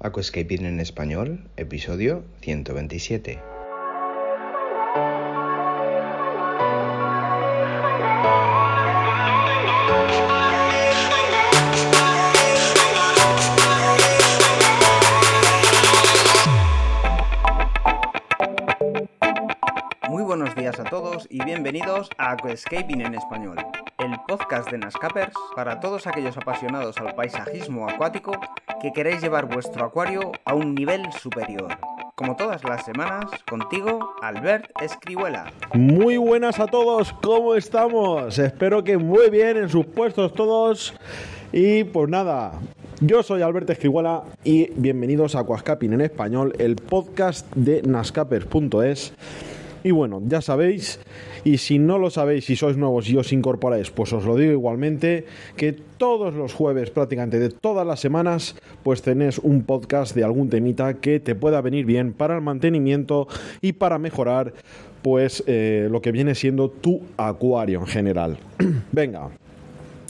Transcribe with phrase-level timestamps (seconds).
[0.00, 3.40] Aquascaping en español, episodio 127.
[20.08, 23.56] Muy buenos días a todos y bienvenidos a Aquascaping en español,
[23.98, 28.30] el podcast de Nascapers para todos aquellos apasionados al paisajismo acuático
[28.80, 31.76] que queréis llevar vuestro acuario a un nivel superior.
[32.14, 35.52] Como todas las semanas, contigo, Albert Escribuela.
[35.74, 38.38] Muy buenas a todos, ¿cómo estamos?
[38.38, 40.94] Espero que muy bien en sus puestos todos.
[41.52, 42.52] Y pues nada,
[43.00, 49.12] yo soy Alberto Escribuela y bienvenidos a Aquascaping en español, el podcast de nascapers.es.
[49.84, 51.00] Y bueno, ya sabéis,
[51.44, 54.52] y si no lo sabéis, si sois nuevos y os incorporáis, pues os lo digo
[54.52, 55.24] igualmente,
[55.56, 60.48] que todos los jueves, prácticamente de todas las semanas, pues tenés un podcast de algún
[60.48, 63.28] temita que te pueda venir bien para el mantenimiento
[63.60, 64.52] y para mejorar,
[65.02, 68.38] pues, eh, lo que viene siendo tu acuario en general.
[68.92, 69.30] Venga,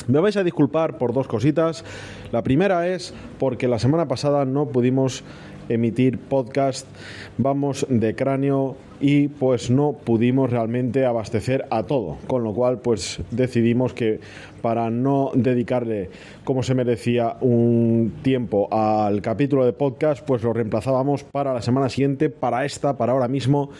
[0.06, 1.84] me vais a disculpar por dos cositas.
[2.32, 5.24] La primera es porque la semana pasada no pudimos
[5.68, 6.86] emitir podcast,
[7.38, 13.20] vamos de cráneo y pues no pudimos realmente abastecer a todo, con lo cual pues
[13.30, 14.20] decidimos que
[14.60, 16.10] para no dedicarle
[16.44, 21.88] como se merecía un tiempo al capítulo de podcast, pues lo reemplazábamos para la semana
[21.88, 23.70] siguiente, para esta, para ahora mismo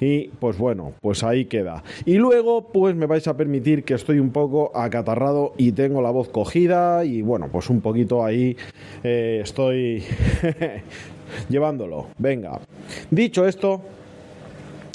[0.00, 1.82] y pues bueno, pues ahí queda.
[2.04, 6.10] Y luego pues me vais a permitir que estoy un poco acatarrado y tengo la
[6.10, 8.56] voz cogida y bueno, pues un poquito ahí
[9.02, 10.02] eh, estoy
[11.48, 12.06] llevándolo.
[12.18, 12.60] Venga,
[13.10, 13.82] dicho esto,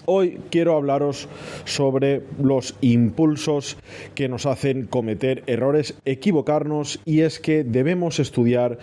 [0.10, 1.28] Hoy quiero hablaros
[1.66, 3.76] sobre los impulsos
[4.16, 8.80] que nos hacen cometer errores, equivocarnos y es que debemos estudiar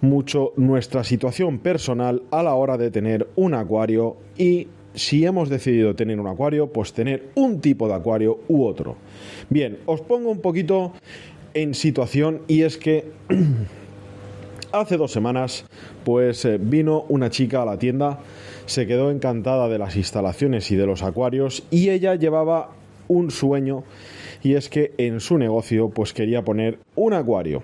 [0.00, 5.96] mucho nuestra situación personal a la hora de tener un acuario y si hemos decidido
[5.96, 8.94] tener un acuario, pues tener un tipo de acuario u otro.
[9.50, 10.92] Bien, os pongo un poquito
[11.54, 13.10] en situación y es que
[14.72, 15.64] hace dos semanas
[16.04, 18.20] pues eh, vino una chica a la tienda
[18.66, 22.70] se quedó encantada de las instalaciones y de los acuarios y ella llevaba
[23.08, 23.84] un sueño
[24.42, 27.62] y es que en su negocio pues quería poner un acuario.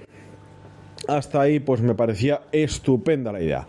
[1.06, 3.68] Hasta ahí pues me parecía estupenda la idea.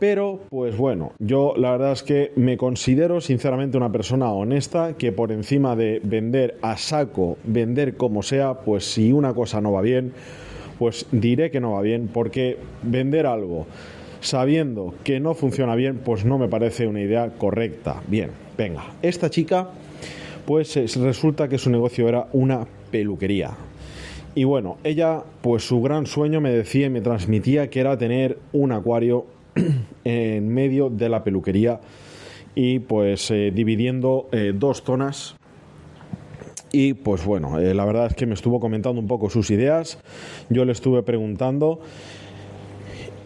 [0.00, 5.12] Pero, pues bueno, yo la verdad es que me considero sinceramente una persona honesta que
[5.12, 9.82] por encima de vender a saco, vender como sea, pues si una cosa no va
[9.82, 10.12] bien,
[10.78, 13.66] pues diré que no va bien, porque vender algo
[14.20, 18.02] sabiendo que no funciona bien, pues no me parece una idea correcta.
[18.08, 19.68] Bien, venga, esta chica,
[20.46, 23.52] pues resulta que su negocio era una peluquería.
[24.34, 28.38] Y bueno, ella, pues su gran sueño me decía y me transmitía que era tener
[28.52, 29.26] un acuario
[30.04, 31.80] en medio de la peluquería
[32.54, 35.36] y pues eh, dividiendo eh, dos zonas
[36.72, 39.98] y pues bueno, eh, la verdad es que me estuvo comentando un poco sus ideas,
[40.50, 41.80] yo le estuve preguntando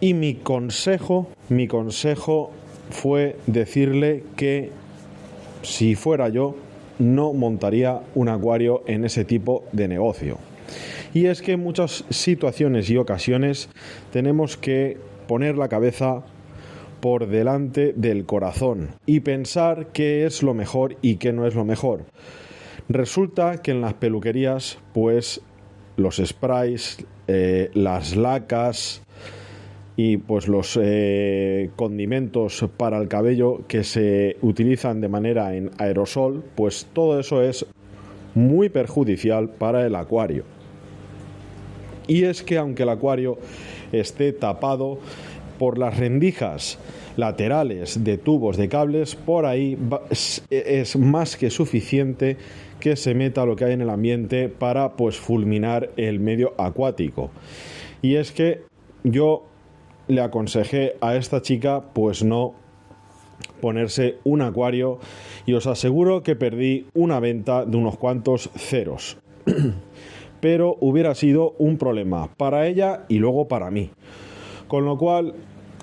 [0.01, 2.51] y mi consejo, mi consejo
[2.91, 4.71] fue decirle que
[5.63, 6.55] si fuera yo,
[6.99, 10.37] no montaría un acuario en ese tipo de negocio.
[11.13, 13.69] Y es que en muchas situaciones y ocasiones
[14.11, 14.97] tenemos que
[15.29, 16.23] poner la cabeza
[17.01, 21.65] por delante del corazón y pensar qué es lo mejor y qué no es lo
[21.65, 22.05] mejor.
[22.89, 25.41] Resulta que en las peluquerías, pues
[25.97, 29.03] los sprays, eh, las lacas,
[29.95, 36.43] y pues los eh, condimentos para el cabello que se utilizan de manera en aerosol,
[36.55, 37.67] pues todo eso es
[38.33, 40.45] muy perjudicial para el acuario.
[42.07, 43.37] Y es que aunque el acuario
[43.91, 44.99] esté tapado
[45.57, 46.79] por las rendijas
[47.17, 49.77] laterales de tubos de cables, por ahí
[50.49, 52.37] es más que suficiente
[52.79, 57.29] que se meta lo que hay en el ambiente para pues fulminar el medio acuático.
[58.01, 58.63] Y es que
[59.03, 59.43] yo
[60.07, 62.55] le aconsejé a esta chica pues no
[63.61, 64.99] ponerse un acuario
[65.45, 69.17] y os aseguro que perdí una venta de unos cuantos ceros.
[70.41, 73.91] Pero hubiera sido un problema para ella y luego para mí.
[74.67, 75.33] Con lo cual,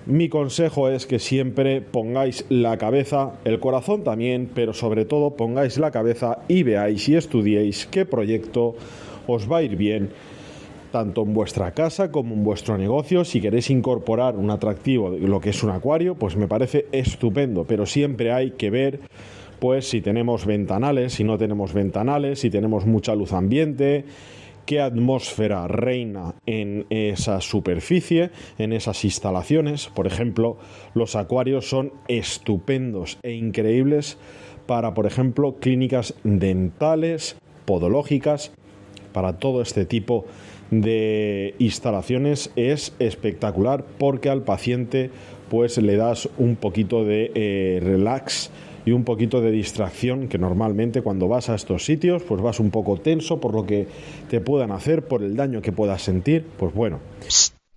[0.06, 5.78] mi consejo es que siempre pongáis la cabeza, el corazón también, pero sobre todo pongáis
[5.78, 8.76] la cabeza y veáis y estudiéis qué proyecto
[9.26, 10.10] os va a ir bien
[10.92, 13.24] tanto en vuestra casa como en vuestro negocio.
[13.24, 17.84] Si queréis incorporar un atractivo lo que es un acuario, pues me parece estupendo, pero
[17.84, 19.00] siempre hay que ver
[19.58, 24.04] pues si tenemos ventanales, si no tenemos ventanales, si tenemos mucha luz ambiente,
[24.66, 29.86] qué atmósfera reina en esa superficie, en esas instalaciones.
[29.88, 30.58] Por ejemplo,
[30.94, 34.18] los acuarios son estupendos e increíbles
[34.66, 38.52] para, por ejemplo, clínicas dentales, podológicas,
[39.12, 40.26] para todo este tipo
[40.70, 45.10] de instalaciones es espectacular porque al paciente
[45.48, 48.50] pues le das un poquito de eh, relax
[48.86, 52.70] y un poquito de distracción que normalmente cuando vas a estos sitios pues vas un
[52.70, 53.86] poco tenso por lo que
[54.30, 57.00] te puedan hacer, por el daño que puedas sentir, pues bueno.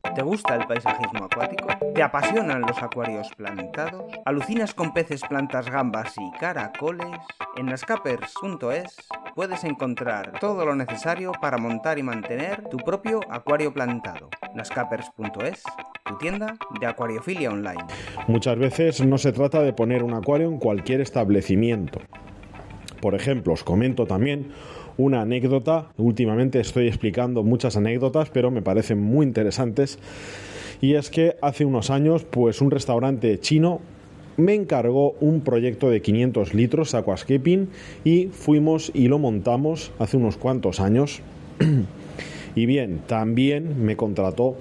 [0.02, 1.68] ¿Te gusta el paisajismo acuático?
[1.94, 4.12] ¿Te apasionan los acuarios plantados?
[4.26, 7.20] ¿Alucinas con peces, plantas, gambas y caracoles?
[7.58, 8.96] En nascapers.es
[9.36, 14.30] puedes encontrar todo lo necesario para montar y mantener tu propio acuario plantado.
[14.56, 15.64] nascapers.es,
[16.06, 17.84] tu tienda de acuariofilia online.
[18.28, 22.00] Muchas veces no se trata de poner un acuario en cualquier establecimiento.
[23.02, 24.52] Por ejemplo, os comento también
[25.00, 25.88] una anécdota.
[25.98, 29.98] Últimamente estoy explicando muchas anécdotas, pero me parecen muy interesantes.
[30.82, 33.80] Y es que hace unos años, pues un restaurante chino
[34.36, 37.70] me encargó un proyecto de 500 litros aquascaping
[38.04, 41.22] y fuimos y lo montamos hace unos cuantos años.
[42.56, 44.56] y bien, también me contrató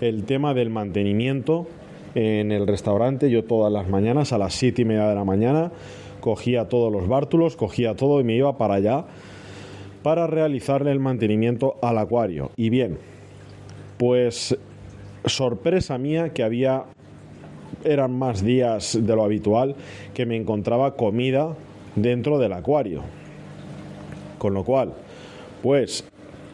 [0.00, 1.66] el tema del mantenimiento
[2.14, 3.30] en el restaurante.
[3.30, 5.70] Yo todas las mañanas a las 7 y media de la mañana
[6.20, 9.04] cogía todos los bártulos, cogía todo y me iba para allá
[10.02, 12.50] para realizarle el mantenimiento al acuario.
[12.56, 12.98] Y bien,
[13.98, 14.56] pues
[15.26, 16.84] sorpresa mía que había
[17.84, 19.74] eran más días de lo habitual
[20.14, 21.54] que me encontraba comida
[21.96, 23.02] dentro del acuario.
[24.38, 24.94] Con lo cual,
[25.62, 26.04] pues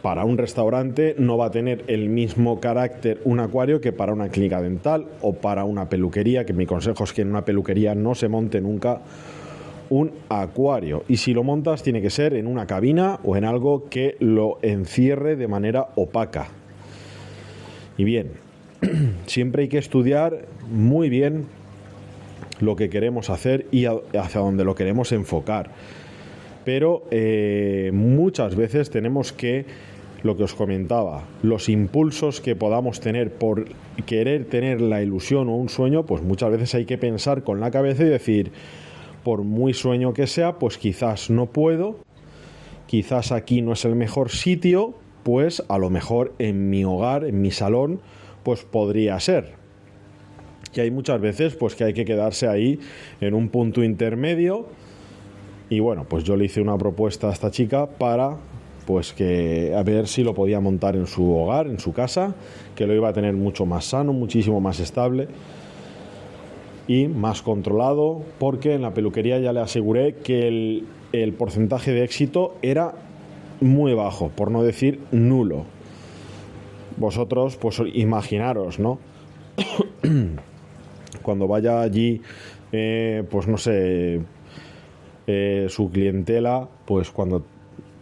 [0.02, 4.28] para un restaurante no va a tener el mismo carácter un acuario que para una
[4.28, 8.14] clínica dental o para una peluquería, que mi consejo es que en una peluquería no
[8.14, 9.00] se monte nunca
[9.90, 11.04] un acuario.
[11.08, 14.58] Y si lo montas tiene que ser en una cabina o en algo que lo
[14.62, 16.48] encierre de manera opaca.
[17.98, 18.32] Y bien,
[19.26, 21.46] siempre hay que estudiar muy bien
[22.60, 25.70] lo que queremos hacer y hacia dónde lo queremos enfocar.
[26.64, 29.66] Pero eh, muchas veces tenemos que,
[30.22, 33.66] lo que os comentaba, los impulsos que podamos tener por
[34.06, 37.70] querer tener la ilusión o un sueño, pues muchas veces hay que pensar con la
[37.70, 38.50] cabeza y decir,
[39.26, 41.96] por muy sueño que sea, pues quizás no puedo,
[42.86, 44.94] quizás aquí no es el mejor sitio,
[45.24, 47.98] pues a lo mejor en mi hogar, en mi salón,
[48.44, 49.54] pues podría ser.
[50.72, 52.78] Que hay muchas veces pues que hay que quedarse ahí
[53.20, 54.68] en un punto intermedio
[55.70, 58.36] y bueno, pues yo le hice una propuesta a esta chica para
[58.86, 62.36] pues que a ver si lo podía montar en su hogar, en su casa,
[62.76, 65.26] que lo iba a tener mucho más sano, muchísimo más estable
[66.88, 70.48] y más controlado, porque en la peluquería ya le aseguré que
[71.12, 72.94] el, porcentaje de éxito era
[73.60, 75.64] muy bajo, por no decir nulo.
[76.96, 78.98] Vosotros, pues imaginaros, ¿no?
[81.22, 82.20] Cuando vaya allí,
[82.72, 84.20] eh, pues no sé,
[85.26, 87.44] eh, su clientela, pues cuando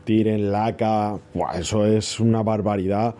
[0.05, 1.19] tiren laca,
[1.55, 3.15] eso es una barbaridad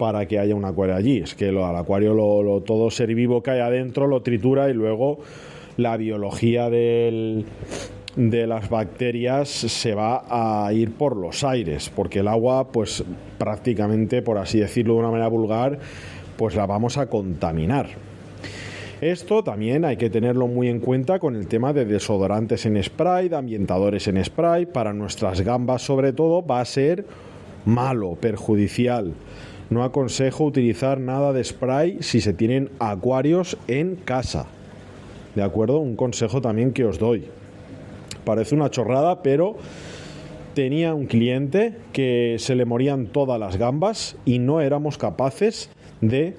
[0.00, 1.18] para que haya un acuario allí.
[1.18, 4.72] Es que lo, al acuario lo, todo ser vivo que hay adentro lo tritura y
[4.72, 5.18] luego
[5.76, 7.44] la biología del,
[8.16, 13.04] de las bacterias se va a ir por los aires, porque el agua, pues
[13.36, 15.78] prácticamente, por así decirlo de una manera vulgar,
[16.38, 17.88] pues la vamos a contaminar.
[19.02, 23.28] Esto también hay que tenerlo muy en cuenta con el tema de desodorantes en spray,
[23.28, 24.64] de ambientadores en spray.
[24.64, 27.04] Para nuestras gambas sobre todo va a ser
[27.66, 29.12] malo, perjudicial.
[29.70, 34.46] No aconsejo utilizar nada de spray si se tienen acuarios en casa.
[35.34, 35.78] ¿De acuerdo?
[35.78, 37.26] Un consejo también que os doy.
[38.24, 39.56] Parece una chorrada, pero
[40.54, 46.34] tenía un cliente que se le morían todas las gambas y no éramos capaces de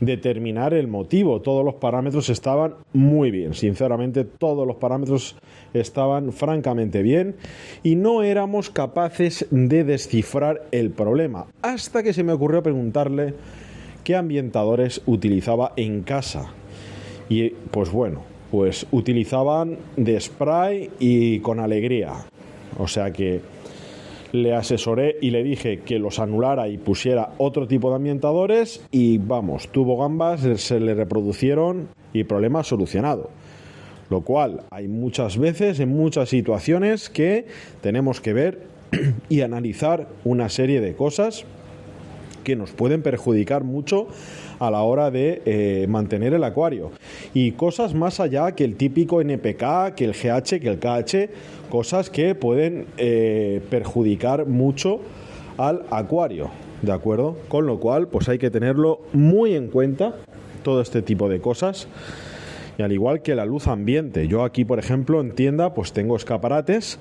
[0.00, 1.40] determinar el motivo.
[1.40, 5.36] Todos los parámetros estaban muy bien, sinceramente todos los parámetros
[5.72, 7.36] estaban francamente bien
[7.82, 13.34] y no éramos capaces de descifrar el problema hasta que se me ocurrió preguntarle
[14.04, 16.52] qué ambientadores utilizaba en casa.
[17.28, 22.12] Y pues bueno, pues utilizaban de spray y con alegría.
[22.78, 23.40] O sea que
[24.34, 29.18] le asesoré y le dije que los anulara y pusiera otro tipo de ambientadores y
[29.18, 33.30] vamos, tuvo gambas, se le reproducieron y problema solucionado.
[34.10, 37.46] Lo cual hay muchas veces, en muchas situaciones, que
[37.80, 38.62] tenemos que ver
[39.28, 41.44] y analizar una serie de cosas
[42.44, 44.06] que nos pueden perjudicar mucho
[44.60, 46.92] a la hora de eh, mantener el acuario.
[47.32, 51.30] Y cosas más allá que el típico NPK, que el GH, que el KH,
[51.70, 55.00] cosas que pueden eh, perjudicar mucho
[55.56, 56.50] al acuario,
[56.82, 57.36] ¿de acuerdo?
[57.48, 60.16] Con lo cual, pues hay que tenerlo muy en cuenta,
[60.62, 61.88] todo este tipo de cosas.
[62.76, 66.16] Y al igual que la luz ambiente, yo aquí, por ejemplo, en tienda, pues tengo
[66.16, 66.98] escaparates,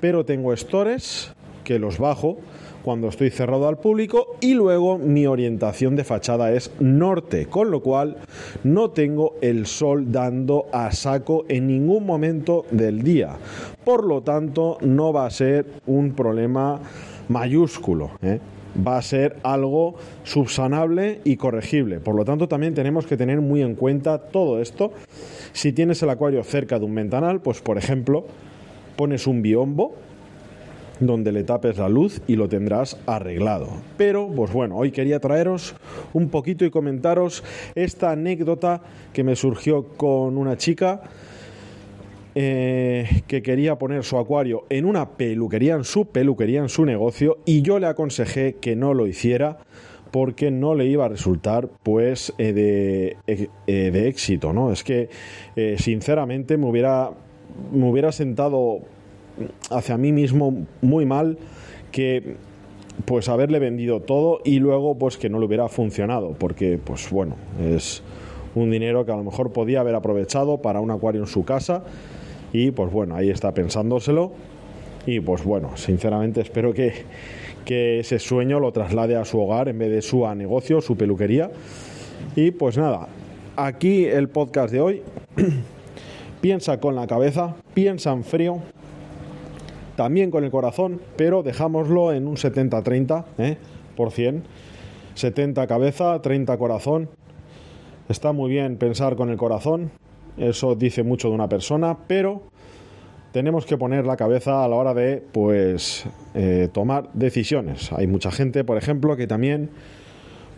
[0.00, 1.32] pero tengo stores
[1.64, 2.38] que los bajo
[2.86, 7.80] cuando estoy cerrado al público y luego mi orientación de fachada es norte, con lo
[7.80, 8.18] cual
[8.62, 13.38] no tengo el sol dando a saco en ningún momento del día.
[13.84, 16.78] Por lo tanto, no va a ser un problema
[17.28, 18.12] mayúsculo.
[18.22, 18.38] ¿eh?
[18.86, 21.98] va a ser algo subsanable y corregible.
[21.98, 24.92] Por lo tanto, también tenemos que tener muy en cuenta todo esto.
[25.52, 28.26] Si tienes el acuario cerca de un ventanal, pues por ejemplo,
[28.94, 30.05] pones un biombo
[31.00, 33.68] donde le tapes la luz y lo tendrás arreglado.
[33.96, 35.74] Pero, pues bueno, hoy quería traeros
[36.12, 41.02] un poquito y comentaros esta anécdota que me surgió con una chica
[42.38, 47.38] eh, que quería poner su acuario en una peluquería, en su peluquería, en su negocio,
[47.46, 49.56] y yo le aconsejé que no lo hiciera
[50.10, 54.70] porque no le iba a resultar pues eh, de, eh, de, éxito, ¿no?
[54.70, 55.08] Es que
[55.78, 57.10] sinceramente me hubiera,
[57.72, 58.80] me hubiera sentado
[59.70, 61.38] hacia mí mismo muy mal
[61.92, 62.36] que
[63.04, 67.36] pues haberle vendido todo y luego pues que no le hubiera funcionado porque pues bueno
[67.60, 68.02] es
[68.54, 71.84] un dinero que a lo mejor podía haber aprovechado para un acuario en su casa
[72.52, 74.32] y pues bueno ahí está pensándoselo
[75.06, 76.92] y pues bueno sinceramente espero que,
[77.64, 80.96] que ese sueño lo traslade a su hogar en vez de su a negocio su
[80.96, 81.50] peluquería.
[82.34, 83.08] Y pues nada
[83.56, 85.02] aquí el podcast de hoy.
[86.40, 88.60] Piensa con la cabeza piensa en frío
[89.96, 93.56] también con el corazón, pero dejámoslo en un 70-30 ¿eh?
[93.96, 94.44] por 100.
[95.14, 97.08] 70 cabeza, 30 corazón.
[98.08, 99.90] Está muy bien pensar con el corazón,
[100.36, 102.42] eso dice mucho de una persona, pero
[103.32, 107.92] tenemos que poner la cabeza a la hora de pues eh, tomar decisiones.
[107.92, 109.70] Hay mucha gente, por ejemplo, que también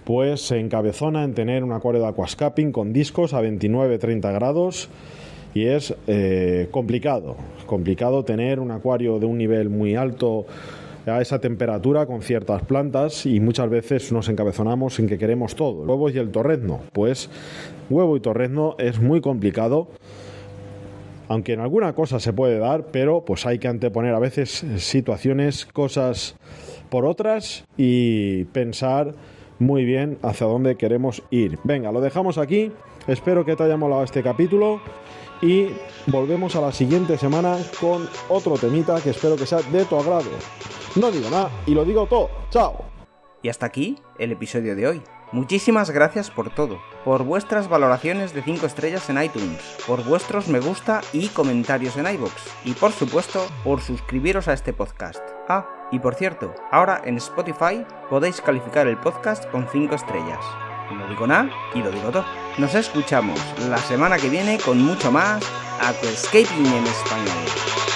[0.04, 4.88] pues se encabezona en tener un acuario de aquascaping con discos a 29-30 grados
[5.58, 7.36] y es eh, complicado,
[7.66, 10.46] complicado tener un acuario de un nivel muy alto
[11.04, 15.82] a esa temperatura con ciertas plantas y muchas veces nos encabezonamos en que queremos todo,
[15.82, 16.82] huevos y el torrezno.
[16.92, 17.28] Pues
[17.90, 19.88] huevo y torrezno es muy complicado,
[21.26, 25.66] aunque en alguna cosa se puede dar, pero pues hay que anteponer a veces situaciones,
[25.66, 26.36] cosas
[26.88, 29.14] por otras y pensar
[29.58, 31.58] muy bien hacia dónde queremos ir.
[31.64, 32.70] Venga, lo dejamos aquí.
[33.08, 34.80] Espero que te haya molado este capítulo
[35.40, 35.68] y
[36.06, 40.30] volvemos a la siguiente semana con otro temita que espero que sea de tu agrado.
[40.96, 42.30] No digo nada y lo digo todo.
[42.50, 42.84] Chao.
[43.42, 45.02] Y hasta aquí el episodio de hoy.
[45.30, 50.58] Muchísimas gracias por todo, por vuestras valoraciones de 5 estrellas en iTunes, por vuestros me
[50.58, 52.32] gusta y comentarios en iBox,
[52.64, 55.20] y por supuesto por suscribiros a este podcast.
[55.46, 60.40] Ah, y por cierto, ahora en Spotify podéis calificar el podcast con 5 estrellas.
[60.94, 62.47] No digo nada y lo digo todo.
[62.58, 63.38] Nos escuchamos
[63.68, 65.44] la semana que viene con mucho más
[65.80, 67.87] Aquascaping en español.